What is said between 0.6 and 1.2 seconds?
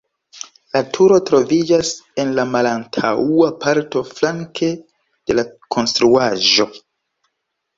La turo